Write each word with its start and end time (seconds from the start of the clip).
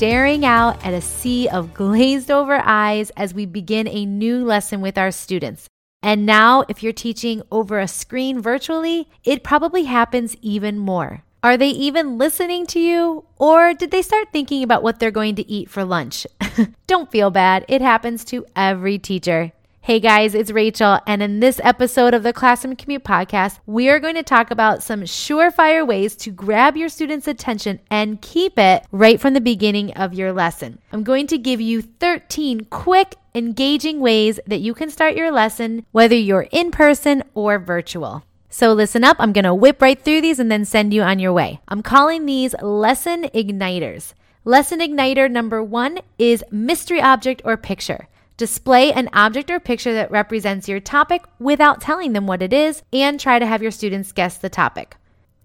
staring 0.00 0.46
out 0.46 0.82
at 0.82 0.94
a 0.94 1.00
sea 1.02 1.46
of 1.50 1.74
glazed 1.74 2.30
over 2.30 2.62
eyes 2.64 3.10
as 3.18 3.34
we 3.34 3.44
begin 3.44 3.86
a 3.86 4.06
new 4.06 4.42
lesson 4.42 4.80
with 4.80 4.96
our 4.96 5.10
students. 5.10 5.66
And 6.02 6.24
now, 6.24 6.64
if 6.70 6.82
you're 6.82 6.94
teaching 6.94 7.42
over 7.52 7.78
a 7.78 7.86
screen 7.86 8.40
virtually, 8.40 9.10
it 9.24 9.44
probably 9.44 9.82
happens 9.84 10.34
even 10.40 10.78
more. 10.78 11.22
Are 11.42 11.58
they 11.58 11.68
even 11.68 12.16
listening 12.16 12.64
to 12.68 12.80
you? 12.80 13.26
Or 13.36 13.74
did 13.74 13.90
they 13.90 14.00
start 14.00 14.28
thinking 14.32 14.62
about 14.62 14.82
what 14.82 15.00
they're 15.00 15.10
going 15.10 15.34
to 15.34 15.46
eat 15.46 15.68
for 15.68 15.84
lunch? 15.84 16.26
Don't 16.86 17.10
feel 17.10 17.30
bad, 17.30 17.66
it 17.68 17.82
happens 17.82 18.24
to 18.24 18.46
every 18.56 18.98
teacher. 18.98 19.52
Hey 19.82 19.98
guys, 19.98 20.34
it's 20.34 20.50
Rachel, 20.50 21.00
and 21.06 21.22
in 21.22 21.40
this 21.40 21.58
episode 21.64 22.12
of 22.12 22.22
the 22.22 22.34
Classroom 22.34 22.76
Commute 22.76 23.02
Podcast, 23.02 23.60
we 23.64 23.88
are 23.88 23.98
going 23.98 24.14
to 24.14 24.22
talk 24.22 24.50
about 24.50 24.82
some 24.82 25.00
surefire 25.04 25.86
ways 25.86 26.14
to 26.16 26.30
grab 26.30 26.76
your 26.76 26.90
students' 26.90 27.26
attention 27.26 27.80
and 27.90 28.20
keep 28.20 28.58
it 28.58 28.84
right 28.92 29.18
from 29.18 29.32
the 29.32 29.40
beginning 29.40 29.90
of 29.94 30.12
your 30.12 30.34
lesson. 30.34 30.80
I'm 30.92 31.02
going 31.02 31.26
to 31.28 31.38
give 31.38 31.62
you 31.62 31.80
13 31.80 32.66
quick, 32.66 33.16
engaging 33.34 34.00
ways 34.00 34.38
that 34.46 34.60
you 34.60 34.74
can 34.74 34.90
start 34.90 35.16
your 35.16 35.30
lesson, 35.30 35.86
whether 35.92 36.14
you're 36.14 36.46
in 36.52 36.70
person 36.70 37.24
or 37.32 37.58
virtual. 37.58 38.22
So 38.50 38.74
listen 38.74 39.02
up, 39.02 39.16
I'm 39.18 39.32
going 39.32 39.44
to 39.46 39.54
whip 39.54 39.80
right 39.80 40.00
through 40.00 40.20
these 40.20 40.38
and 40.38 40.52
then 40.52 40.66
send 40.66 40.92
you 40.92 41.00
on 41.00 41.18
your 41.18 41.32
way. 41.32 41.60
I'm 41.68 41.82
calling 41.82 42.26
these 42.26 42.54
lesson 42.60 43.24
igniters. 43.34 44.12
Lesson 44.44 44.80
igniter 44.80 45.30
number 45.30 45.64
one 45.64 46.00
is 46.18 46.44
mystery 46.50 47.00
object 47.00 47.40
or 47.46 47.56
picture. 47.56 48.08
Display 48.40 48.90
an 48.90 49.10
object 49.12 49.50
or 49.50 49.60
picture 49.60 49.92
that 49.92 50.10
represents 50.10 50.66
your 50.66 50.80
topic 50.80 51.26
without 51.38 51.82
telling 51.82 52.14
them 52.14 52.26
what 52.26 52.40
it 52.40 52.54
is, 52.54 52.82
and 52.90 53.20
try 53.20 53.38
to 53.38 53.44
have 53.44 53.60
your 53.60 53.70
students 53.70 54.12
guess 54.12 54.38
the 54.38 54.48
topic. 54.48 54.96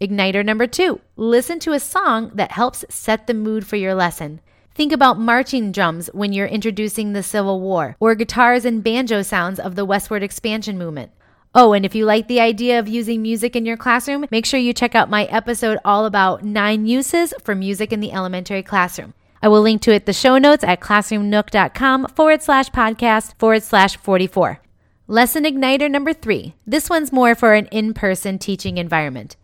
Igniter 0.00 0.44
number 0.44 0.66
two 0.66 1.00
listen 1.14 1.60
to 1.60 1.72
a 1.72 1.78
song 1.78 2.32
that 2.34 2.50
helps 2.50 2.84
set 2.88 3.28
the 3.28 3.32
mood 3.32 3.64
for 3.64 3.76
your 3.76 3.94
lesson. 3.94 4.40
Think 4.74 4.90
about 4.90 5.20
marching 5.20 5.70
drums 5.70 6.10
when 6.12 6.32
you're 6.32 6.48
introducing 6.48 7.12
the 7.12 7.22
Civil 7.22 7.60
War, 7.60 7.94
or 8.00 8.16
guitars 8.16 8.64
and 8.64 8.82
banjo 8.82 9.22
sounds 9.22 9.60
of 9.60 9.76
the 9.76 9.84
westward 9.84 10.24
expansion 10.24 10.76
movement. 10.76 11.12
Oh, 11.54 11.72
and 11.72 11.86
if 11.86 11.94
you 11.94 12.04
like 12.04 12.26
the 12.26 12.40
idea 12.40 12.80
of 12.80 12.88
using 12.88 13.22
music 13.22 13.54
in 13.54 13.64
your 13.66 13.76
classroom, 13.76 14.26
make 14.32 14.44
sure 14.44 14.58
you 14.58 14.72
check 14.72 14.96
out 14.96 15.08
my 15.08 15.26
episode 15.26 15.78
all 15.84 16.06
about 16.06 16.42
nine 16.42 16.86
uses 16.86 17.32
for 17.44 17.54
music 17.54 17.92
in 17.92 18.00
the 18.00 18.10
elementary 18.10 18.64
classroom. 18.64 19.14
I 19.42 19.48
will 19.48 19.62
link 19.62 19.80
to 19.82 19.94
it 19.94 20.06
the 20.06 20.12
show 20.12 20.38
notes 20.38 20.64
at 20.64 20.80
classroomnook.com 20.80 22.08
forward 22.08 22.42
slash 22.42 22.68
podcast 22.70 23.38
forward 23.38 23.62
slash 23.62 23.96
44. 23.96 24.60
Lesson 25.06 25.44
Igniter 25.44 25.90
number 25.90 26.12
three. 26.12 26.54
This 26.66 26.88
one's 26.88 27.12
more 27.12 27.34
for 27.34 27.54
an 27.54 27.66
in 27.66 27.94
person 27.94 28.38
teaching 28.38 28.78
environment. 28.78 29.36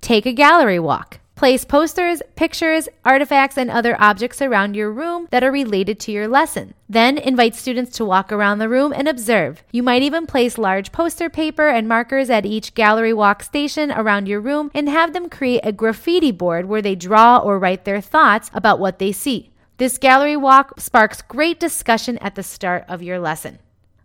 Take 0.00 0.26
a 0.26 0.32
gallery 0.32 0.78
walk. 0.78 1.20
Place 1.34 1.64
posters, 1.64 2.22
pictures, 2.36 2.88
artifacts, 3.04 3.56
and 3.56 3.68
other 3.68 4.00
objects 4.00 4.40
around 4.40 4.76
your 4.76 4.92
room 4.92 5.26
that 5.30 5.42
are 5.42 5.50
related 5.50 5.98
to 6.00 6.12
your 6.12 6.28
lesson. 6.28 6.74
Then 6.88 7.18
invite 7.18 7.56
students 7.56 7.96
to 7.96 8.04
walk 8.04 8.30
around 8.30 8.58
the 8.58 8.68
room 8.68 8.92
and 8.94 9.08
observe. 9.08 9.64
You 9.72 9.82
might 9.82 10.02
even 10.02 10.26
place 10.26 10.58
large 10.58 10.92
poster 10.92 11.28
paper 11.28 11.68
and 11.68 11.88
markers 11.88 12.30
at 12.30 12.46
each 12.46 12.74
gallery 12.74 13.12
walk 13.12 13.42
station 13.42 13.90
around 13.90 14.28
your 14.28 14.40
room 14.40 14.70
and 14.74 14.88
have 14.88 15.12
them 15.12 15.28
create 15.28 15.62
a 15.64 15.72
graffiti 15.72 16.30
board 16.30 16.66
where 16.66 16.82
they 16.82 16.94
draw 16.94 17.38
or 17.38 17.58
write 17.58 17.84
their 17.84 18.00
thoughts 18.00 18.48
about 18.54 18.78
what 18.78 19.00
they 19.00 19.10
see. 19.10 19.50
This 19.76 19.98
gallery 19.98 20.36
walk 20.36 20.78
sparks 20.78 21.20
great 21.20 21.58
discussion 21.58 22.16
at 22.18 22.36
the 22.36 22.44
start 22.44 22.84
of 22.86 23.02
your 23.02 23.18
lesson. 23.18 23.58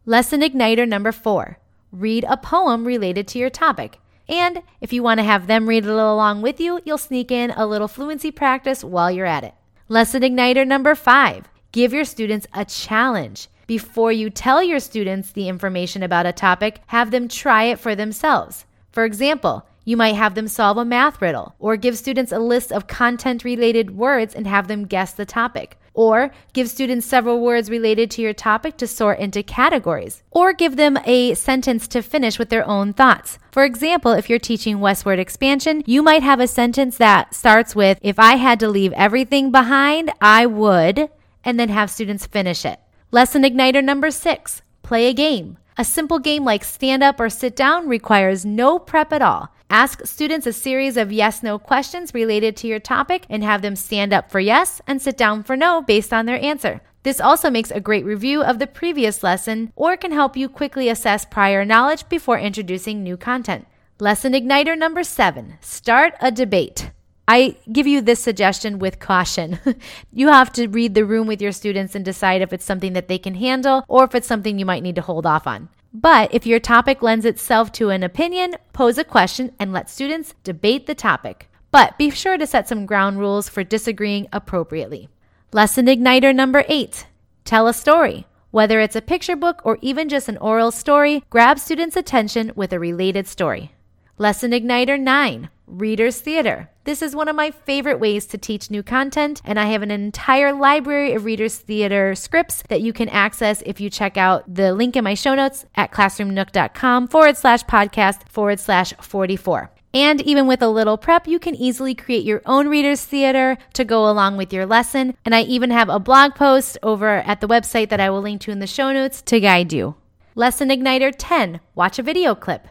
Lesson 0.04 0.42
Igniter 0.42 0.88
number 0.88 1.12
four 1.12 1.60
read 1.92 2.26
a 2.28 2.38
poem 2.38 2.86
related 2.86 3.28
to 3.28 3.38
your 3.38 3.52
topic. 3.52 4.00
And 4.28 4.64
if 4.82 4.92
you 4.92 5.04
want 5.04 5.20
to 5.20 5.24
have 5.24 5.46
them 5.46 5.70
read 5.70 5.86
it 5.86 5.92
along 5.92 6.42
with 6.42 6.60
you, 6.60 6.80
you'll 6.86 6.98
sneak 6.98 7.30
in 7.30 7.52
a 7.52 7.68
little 7.68 7.88
fluency 7.88 8.32
practice 8.32 8.84
while 8.84 9.12
you're 9.12 9.28
at 9.28 9.44
it. 9.44 9.54
Lesson 9.88 10.24
Igniter 10.24 10.66
number 10.66 10.96
five 10.96 11.48
give 11.72 11.94
your 11.94 12.06
students 12.06 12.48
a 12.52 12.66
challenge. 12.66 13.48
Before 13.68 14.12
you 14.12 14.32
tell 14.32 14.64
your 14.64 14.80
students 14.80 15.32
the 15.32 15.48
information 15.48 16.02
about 16.02 16.26
a 16.26 16.32
topic, 16.32 16.82
have 16.88 17.12
them 17.12 17.28
try 17.28 17.66
it 17.66 17.78
for 17.78 17.94
themselves. 17.94 18.66
For 18.92 19.06
example, 19.06 19.68
you 19.90 19.98
might 19.98 20.14
have 20.14 20.36
them 20.36 20.48
solve 20.48 20.78
a 20.78 20.86
math 20.86 21.20
riddle, 21.20 21.56
or 21.58 21.76
give 21.76 21.98
students 21.98 22.32
a 22.32 22.38
list 22.38 22.72
of 22.72 22.86
content 22.86 23.44
related 23.44 23.98
words 23.98 24.36
and 24.36 24.46
have 24.46 24.68
them 24.68 24.86
guess 24.86 25.14
the 25.14 25.26
topic. 25.26 25.80
Or 25.96 26.30
give 26.54 26.70
students 26.70 27.08
several 27.08 27.42
words 27.42 27.72
related 27.72 28.12
to 28.12 28.22
your 28.22 28.34
topic 28.34 28.78
to 28.78 28.86
sort 28.86 29.18
into 29.18 29.42
categories. 29.42 30.22
Or 30.30 30.54
give 30.54 30.76
them 30.76 31.00
a 31.06 31.34
sentence 31.34 31.88
to 31.88 32.04
finish 32.04 32.38
with 32.38 32.50
their 32.50 32.68
own 32.68 32.94
thoughts. 32.94 33.40
For 33.52 33.64
example, 33.64 34.12
if 34.12 34.30
you're 34.30 34.38
teaching 34.38 34.80
westward 34.80 35.18
expansion, 35.18 35.82
you 35.88 36.04
might 36.04 36.22
have 36.22 36.40
a 36.40 36.46
sentence 36.46 36.98
that 36.98 37.34
starts 37.34 37.76
with, 37.76 37.98
If 38.04 38.20
I 38.20 38.36
had 38.36 38.60
to 38.60 38.70
leave 38.70 38.94
everything 38.94 39.50
behind, 39.50 40.12
I 40.22 40.46
would, 40.46 41.10
and 41.44 41.60
then 41.60 41.70
have 41.70 41.90
students 41.90 42.28
finish 42.28 42.64
it. 42.64 42.80
Lesson 43.10 43.42
Igniter 43.42 43.84
number 43.84 44.12
six 44.12 44.62
play 44.84 45.08
a 45.08 45.14
game. 45.14 45.58
A 45.80 45.84
simple 45.84 46.20
game 46.20 46.46
like 46.46 46.64
stand 46.64 47.02
up 47.02 47.20
or 47.20 47.30
sit 47.30 47.56
down 47.56 47.88
requires 47.88 48.46
no 48.46 48.78
prep 48.78 49.12
at 49.12 49.24
all. 49.24 49.50
Ask 49.72 50.04
students 50.08 50.48
a 50.48 50.54
series 50.54 50.98
of 50.98 51.12
yes 51.12 51.44
no 51.44 51.60
questions 51.60 52.16
related 52.16 52.58
to 52.58 52.68
your 52.68 52.80
topic 52.80 53.28
and 53.30 53.44
have 53.44 53.62
them 53.62 53.76
stand 53.76 54.12
up 54.12 54.32
for 54.32 54.40
yes 54.40 54.82
and 54.88 55.00
sit 55.00 55.16
down 55.16 55.44
for 55.44 55.56
no 55.56 55.84
based 55.84 56.12
on 56.12 56.26
their 56.26 56.44
answer. 56.44 56.82
This 57.04 57.22
also 57.22 57.52
makes 57.52 57.70
a 57.70 57.80
great 57.80 58.04
review 58.04 58.42
of 58.42 58.58
the 58.58 58.66
previous 58.66 59.22
lesson 59.22 59.72
or 59.76 59.96
can 59.96 60.12
help 60.12 60.36
you 60.36 60.50
quickly 60.50 60.90
assess 60.90 61.24
prior 61.24 61.64
knowledge 61.64 62.10
before 62.10 62.40
introducing 62.40 63.04
new 63.04 63.16
content. 63.16 63.68
Lesson 64.00 64.34
Igniter 64.34 64.76
number 64.76 65.04
seven 65.04 65.60
start 65.62 66.16
a 66.20 66.32
debate. 66.32 66.90
I 67.28 67.56
give 67.72 67.86
you 67.86 68.02
this 68.02 68.20
suggestion 68.20 68.80
with 68.80 68.98
caution. 68.98 69.60
you 70.12 70.30
have 70.30 70.52
to 70.54 70.68
read 70.68 70.96
the 70.96 71.06
room 71.06 71.28
with 71.28 71.44
your 71.44 71.52
students 71.52 71.94
and 71.94 72.04
decide 72.04 72.42
if 72.42 72.52
it's 72.54 72.66
something 72.66 72.94
that 72.94 73.08
they 73.08 73.20
can 73.20 73.36
handle 73.36 73.86
or 73.88 74.06
if 74.06 74.16
it's 74.16 74.28
something 74.28 74.58
you 74.58 74.66
might 74.66 74.82
need 74.82 74.96
to 74.96 75.02
hold 75.02 75.28
off 75.28 75.46
on. 75.46 75.70
But 75.94 76.34
if 76.34 76.46
your 76.46 76.60
topic 76.60 77.02
lends 77.02 77.26
itself 77.26 77.72
to 77.74 77.90
an 77.90 78.04
opinion, 78.04 78.56
pose 78.74 78.98
a 78.98 79.04
question 79.04 79.52
and 79.60 79.74
let 79.74 79.90
students 79.90 80.36
debate 80.44 80.86
the 80.86 80.96
topic. 80.96 81.50
But 81.72 81.98
be 81.98 82.10
sure 82.10 82.38
to 82.38 82.48
set 82.48 82.68
some 82.68 82.86
ground 82.86 83.20
rules 83.20 83.50
for 83.50 83.64
disagreeing 83.64 84.28
appropriately. 84.32 85.10
Lesson 85.52 85.88
Igniter 85.88 86.34
number 86.34 86.64
eight 86.68 87.08
tell 87.44 87.68
a 87.68 87.74
story. 87.74 88.26
Whether 88.52 88.80
it's 88.80 88.96
a 88.96 89.02
picture 89.02 89.36
book 89.36 89.62
or 89.64 89.78
even 89.82 90.10
just 90.10 90.28
an 90.28 90.38
oral 90.38 90.72
story, 90.72 91.24
grab 91.30 91.60
students' 91.60 91.96
attention 91.96 92.52
with 92.56 92.74
a 92.74 92.80
related 92.80 93.28
story. 93.28 93.74
Lesson 94.22 94.52
Igniter 94.52 95.00
9 95.00 95.50
Reader's 95.66 96.20
Theater. 96.20 96.70
This 96.84 97.02
is 97.02 97.16
one 97.16 97.30
of 97.30 97.38
my 97.38 97.52
favorite 97.52 98.02
ways 98.02 98.26
to 98.26 98.38
teach 98.38 98.70
new 98.70 98.84
content, 98.84 99.42
and 99.46 99.58
I 99.58 99.68
have 99.68 99.82
an 99.82 99.92
entire 99.92 100.52
library 100.52 101.14
of 101.14 101.24
Reader's 101.24 101.56
Theater 101.56 102.14
scripts 102.16 102.62
that 102.68 102.82
you 102.82 102.92
can 102.92 103.08
access 103.08 103.64
if 103.66 103.80
you 103.80 103.90
check 103.90 104.18
out 104.18 104.54
the 104.54 104.74
link 104.74 104.98
in 104.98 105.06
my 105.06 105.14
show 105.14 105.36
notes 105.36 105.66
at 105.74 105.94
classroomnook.com 105.94 107.08
forward 107.08 107.38
slash 107.38 107.64
podcast 107.64 108.28
forward 108.28 108.60
slash 108.60 108.92
44. 109.00 109.72
And 109.94 110.20
even 110.24 110.48
with 110.48 110.62
a 110.62 110.68
little 110.68 110.98
prep, 110.98 111.26
you 111.26 111.40
can 111.40 111.56
easily 111.56 111.96
create 111.96 112.26
your 112.26 112.42
own 112.46 112.68
reader's 112.68 113.06
theater 113.06 113.58
to 113.76 113.86
go 113.86 114.10
along 114.10 114.36
with 114.36 114.52
your 114.52 114.66
lesson. 114.66 115.16
And 115.24 115.34
I 115.34 115.44
even 115.44 115.72
have 115.72 115.88
a 115.88 115.98
blog 115.98 116.36
post 116.36 116.78
over 116.84 117.08
at 117.08 117.40
the 117.40 117.48
website 117.48 117.88
that 117.88 118.02
I 118.02 118.10
will 118.10 118.22
link 118.22 118.42
to 118.42 118.52
in 118.52 118.60
the 118.60 118.68
show 118.68 118.92
notes 118.92 119.22
to 119.22 119.40
guide 119.40 119.72
you. 119.72 119.96
Lesson 120.36 120.68
Igniter 120.68 121.14
10 121.18 121.62
Watch 121.74 122.00
a 122.00 122.04
video 122.04 122.36
clip. 122.36 122.68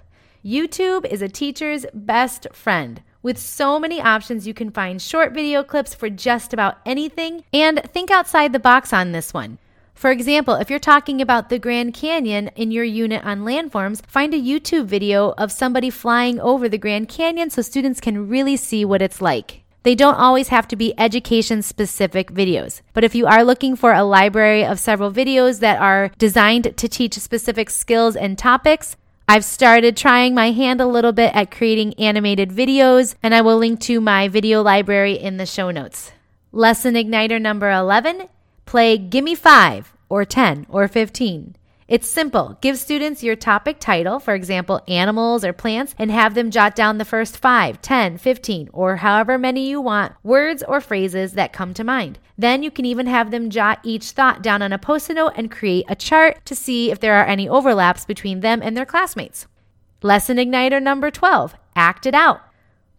YouTube 0.48 1.04
is 1.04 1.20
a 1.20 1.28
teacher's 1.28 1.84
best 1.92 2.46
friend. 2.54 3.02
With 3.22 3.36
so 3.36 3.78
many 3.78 4.00
options, 4.00 4.46
you 4.46 4.54
can 4.54 4.70
find 4.70 5.02
short 5.02 5.34
video 5.34 5.62
clips 5.62 5.94
for 5.94 6.08
just 6.08 6.54
about 6.54 6.78
anything. 6.86 7.44
And 7.52 7.82
think 7.92 8.10
outside 8.10 8.54
the 8.54 8.58
box 8.58 8.90
on 8.90 9.12
this 9.12 9.34
one. 9.34 9.58
For 9.92 10.10
example, 10.10 10.54
if 10.54 10.70
you're 10.70 10.78
talking 10.78 11.20
about 11.20 11.50
the 11.50 11.58
Grand 11.58 11.92
Canyon 11.92 12.48
in 12.56 12.70
your 12.70 12.84
unit 12.84 13.26
on 13.26 13.40
landforms, 13.40 14.00
find 14.06 14.32
a 14.32 14.40
YouTube 14.40 14.86
video 14.86 15.34
of 15.36 15.52
somebody 15.52 15.90
flying 15.90 16.40
over 16.40 16.66
the 16.66 16.78
Grand 16.78 17.10
Canyon 17.10 17.50
so 17.50 17.60
students 17.60 18.00
can 18.00 18.26
really 18.26 18.56
see 18.56 18.86
what 18.86 19.02
it's 19.02 19.20
like. 19.20 19.64
They 19.82 19.94
don't 19.94 20.14
always 20.14 20.48
have 20.48 20.66
to 20.68 20.76
be 20.76 20.98
education 20.98 21.60
specific 21.60 22.32
videos. 22.32 22.80
But 22.94 23.04
if 23.04 23.14
you 23.14 23.26
are 23.26 23.44
looking 23.44 23.76
for 23.76 23.92
a 23.92 24.02
library 24.02 24.64
of 24.64 24.80
several 24.80 25.12
videos 25.12 25.60
that 25.60 25.78
are 25.78 26.10
designed 26.16 26.74
to 26.78 26.88
teach 26.88 27.18
specific 27.18 27.68
skills 27.68 28.16
and 28.16 28.38
topics, 28.38 28.96
I've 29.30 29.44
started 29.44 29.94
trying 29.94 30.34
my 30.34 30.52
hand 30.52 30.80
a 30.80 30.86
little 30.86 31.12
bit 31.12 31.34
at 31.34 31.50
creating 31.50 31.92
animated 32.00 32.48
videos, 32.48 33.14
and 33.22 33.34
I 33.34 33.42
will 33.42 33.58
link 33.58 33.78
to 33.80 34.00
my 34.00 34.26
video 34.26 34.62
library 34.62 35.19
in 35.19 35.36
the 35.36 35.44
show 35.44 35.70
notes. 35.70 36.12
Lesson 36.50 36.94
Igniter 36.94 37.38
number 37.38 37.70
11 37.70 38.30
Play 38.64 38.96
Gimme 38.96 39.34
5 39.34 39.92
or 40.08 40.25
10 40.25 40.64
or 40.70 40.88
15. 40.88 41.56
It's 41.88 42.06
simple. 42.06 42.58
Give 42.61 42.76
students 42.76 43.23
your 43.23 43.35
topic 43.35 43.81
title, 43.81 44.20
for 44.20 44.35
example, 44.35 44.82
animals 44.87 45.43
or 45.43 45.55
plants, 45.55 45.94
and 45.99 46.11
have 46.11 46.35
them 46.35 46.50
jot 46.50 46.76
down 46.76 46.99
the 46.99 47.05
first 47.06 47.38
5, 47.38 47.81
10, 47.81 48.19
15, 48.19 48.69
or 48.75 48.96
however 48.96 49.38
many 49.38 49.70
you 49.70 49.81
want 49.81 50.12
words 50.23 50.62
or 50.62 50.82
phrases 50.82 51.32
that 51.32 51.55
come 51.55 51.73
to 51.73 51.82
mind. 51.82 52.19
Then 52.37 52.62
you 52.62 52.70
can 52.70 52.85
even 52.85 53.06
have 53.06 53.31
them 53.31 53.49
jot 53.49 53.81
each 53.82 54.11
thought 54.11 54.43
down 54.43 54.61
on 54.61 54.70
a 54.70 54.79
post 54.79 55.08
it 55.08 55.14
note 55.14 55.32
and 55.35 55.50
create 55.50 55.87
a 55.88 55.96
chart 55.96 56.44
to 56.44 56.55
see 56.55 56.90
if 56.90 57.00
there 57.00 57.14
are 57.14 57.25
any 57.25 57.49
overlaps 57.49 58.05
between 58.05 58.41
them 58.41 58.61
and 58.62 58.76
their 58.76 58.84
classmates. 58.84 59.46
Lesson 60.02 60.37
Igniter 60.37 60.82
number 60.82 61.11
12 61.11 61.55
Act 61.75 62.05
it 62.05 62.14
out. 62.14 62.43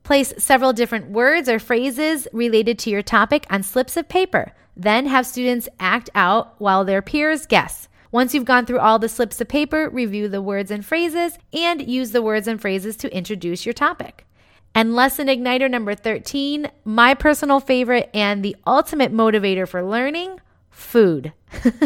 Place 0.01 0.33
several 0.39 0.73
different 0.73 1.11
words 1.11 1.47
or 1.47 1.59
phrases 1.59 2.27
related 2.33 2.79
to 2.79 2.89
your 2.89 3.03
topic 3.03 3.45
on 3.51 3.61
slips 3.61 3.95
of 3.95 4.09
paper. 4.09 4.53
Then 4.75 5.05
have 5.05 5.27
students 5.27 5.69
act 5.79 6.09
out 6.15 6.55
while 6.59 6.83
their 6.85 7.03
peers 7.03 7.45
guess. 7.45 7.87
Once 8.11 8.33
you've 8.33 8.45
gone 8.45 8.65
through 8.65 8.79
all 8.79 8.97
the 8.97 9.07
slips 9.07 9.39
of 9.39 9.47
paper, 9.47 9.87
review 9.89 10.27
the 10.27 10.41
words 10.41 10.71
and 10.71 10.83
phrases 10.83 11.37
and 11.53 11.87
use 11.87 12.11
the 12.11 12.21
words 12.21 12.47
and 12.47 12.59
phrases 12.59 12.95
to 12.95 13.15
introduce 13.15 13.65
your 13.65 13.73
topic. 13.73 14.25
And 14.73 14.95
lesson 14.95 15.27
igniter 15.27 15.69
number 15.69 15.93
13, 15.93 16.71
my 16.85 17.13
personal 17.13 17.59
favorite 17.59 18.09
and 18.13 18.43
the 18.43 18.55
ultimate 18.65 19.13
motivator 19.13 19.67
for 19.67 19.83
learning 19.83 20.39
food. 20.71 21.33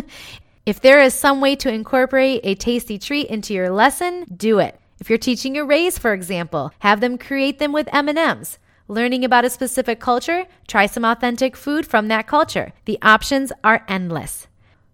if 0.66 0.80
there 0.80 1.02
is 1.02 1.14
some 1.14 1.42
way 1.42 1.56
to 1.58 1.72
incorporate 1.72 2.42
a 2.44 2.56
tasty 2.56 2.98
treat 2.98 3.28
into 3.28 3.54
your 3.54 3.70
lesson, 3.70 4.26
do 4.36 4.60
it. 4.60 4.80
If 5.00 5.10
you're 5.10 5.18
teaching 5.18 5.58
arrays, 5.58 5.98
for 5.98 6.14
example, 6.14 6.72
have 6.80 7.02
them 7.02 7.18
create 7.18 7.60
them 7.60 7.74
with 7.74 7.90
M&Ms. 7.92 8.60
Learning 8.88 9.26
about 9.26 9.46
a 9.46 9.50
specific 9.50 10.00
culture, 10.00 10.46
try 10.68 10.86
some 10.86 11.04
authentic 11.04 11.58
food 11.58 11.86
from 11.86 12.08
that 12.08 12.28
culture. 12.28 12.72
The 12.86 13.00
options 13.02 13.52
are 13.64 13.84
endless. 13.88 14.48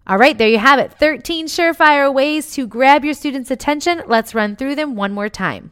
All 0.06 0.18
right, 0.18 0.36
there 0.36 0.48
you 0.48 0.58
have 0.58 0.78
it 0.78 0.92
13 0.92 1.46
surefire 1.46 2.12
ways 2.12 2.52
to 2.54 2.66
grab 2.66 3.04
your 3.04 3.14
students' 3.14 3.50
attention. 3.50 4.02
Let's 4.06 4.34
run 4.34 4.56
through 4.56 4.74
them 4.74 4.96
one 4.96 5.12
more 5.12 5.28
time. 5.28 5.70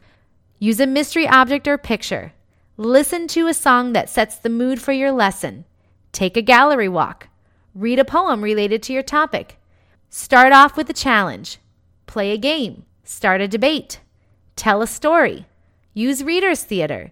Use 0.59 0.79
a 0.79 0.87
mystery 0.87 1.27
object 1.27 1.67
or 1.67 1.77
picture. 1.77 2.33
Listen 2.77 3.27
to 3.27 3.47
a 3.47 3.53
song 3.53 3.93
that 3.93 4.09
sets 4.09 4.37
the 4.37 4.49
mood 4.49 4.81
for 4.81 4.91
your 4.91 5.11
lesson. 5.11 5.65
Take 6.11 6.37
a 6.37 6.41
gallery 6.41 6.87
walk. 6.87 7.27
Read 7.75 7.99
a 7.99 8.05
poem 8.05 8.41
related 8.41 8.81
to 8.83 8.93
your 8.93 9.03
topic. 9.03 9.57
Start 10.09 10.53
off 10.53 10.77
with 10.77 10.89
a 10.89 10.93
challenge. 10.93 11.59
Play 12.07 12.31
a 12.31 12.37
game. 12.37 12.85
Start 13.03 13.41
a 13.41 13.47
debate. 13.47 13.99
Tell 14.55 14.81
a 14.81 14.87
story. 14.87 15.45
Use 15.93 16.23
reader's 16.23 16.63
theater. 16.63 17.11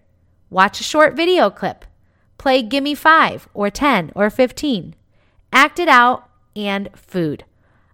Watch 0.50 0.80
a 0.80 0.84
short 0.84 1.14
video 1.14 1.50
clip. 1.50 1.84
Play 2.38 2.62
Gimme 2.62 2.94
5 2.94 3.48
or 3.54 3.70
10 3.70 4.12
or 4.14 4.30
15. 4.30 4.94
Act 5.52 5.78
it 5.78 5.88
out 5.88 6.27
and 6.58 6.90
food. 6.94 7.44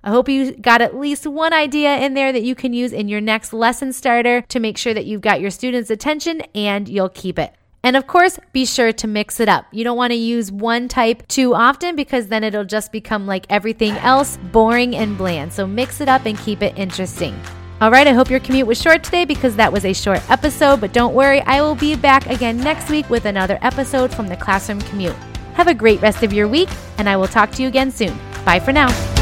I 0.02 0.10
hope 0.10 0.28
you 0.28 0.52
got 0.52 0.82
at 0.82 0.96
least 0.96 1.26
one 1.26 1.52
idea 1.52 1.96
in 1.98 2.14
there 2.14 2.32
that 2.32 2.42
you 2.42 2.54
can 2.54 2.72
use 2.72 2.92
in 2.92 3.08
your 3.08 3.20
next 3.20 3.52
lesson 3.52 3.92
starter 3.92 4.42
to 4.42 4.60
make 4.60 4.76
sure 4.76 4.92
that 4.92 5.06
you've 5.06 5.22
got 5.22 5.40
your 5.40 5.50
students' 5.50 5.90
attention 5.90 6.42
and 6.54 6.88
you'll 6.88 7.08
keep 7.08 7.38
it. 7.38 7.54
And 7.82 7.96
of 7.96 8.06
course, 8.06 8.38
be 8.52 8.64
sure 8.64 8.92
to 8.92 9.06
mix 9.06 9.40
it 9.40 9.48
up. 9.48 9.66
You 9.70 9.84
don't 9.84 9.96
want 9.96 10.10
to 10.12 10.16
use 10.16 10.50
one 10.50 10.88
type 10.88 11.26
too 11.28 11.54
often 11.54 11.96
because 11.96 12.28
then 12.28 12.42
it'll 12.44 12.64
just 12.64 12.92
become 12.92 13.26
like 13.26 13.46
everything 13.50 13.92
else, 13.98 14.38
boring 14.52 14.94
and 14.94 15.16
bland. 15.18 15.52
So 15.52 15.66
mix 15.66 16.00
it 16.00 16.08
up 16.08 16.24
and 16.24 16.38
keep 16.38 16.62
it 16.62 16.78
interesting. 16.78 17.38
All 17.80 17.90
right, 17.90 18.06
I 18.06 18.12
hope 18.12 18.30
your 18.30 18.40
commute 18.40 18.66
was 18.66 18.80
short 18.80 19.04
today 19.04 19.24
because 19.24 19.56
that 19.56 19.72
was 19.72 19.84
a 19.84 19.92
short 19.92 20.22
episode, 20.30 20.80
but 20.80 20.92
don't 20.92 21.14
worry, 21.14 21.40
I 21.42 21.60
will 21.60 21.74
be 21.74 21.96
back 21.96 22.26
again 22.28 22.56
next 22.56 22.88
week 22.88 23.10
with 23.10 23.26
another 23.26 23.58
episode 23.62 24.14
from 24.14 24.28
the 24.28 24.36
Classroom 24.36 24.80
Commute. 24.82 25.16
Have 25.54 25.68
a 25.68 25.74
great 25.74 26.00
rest 26.00 26.22
of 26.22 26.32
your 26.32 26.48
week, 26.48 26.68
and 26.98 27.08
I 27.08 27.16
will 27.16 27.28
talk 27.28 27.50
to 27.52 27.62
you 27.62 27.68
again 27.68 27.90
soon. 27.90 28.18
Bye 28.44 28.60
for 28.60 28.72
now. 28.72 29.13